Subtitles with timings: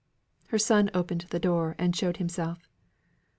[0.47, 2.67] Her son opened the door, and showed himself.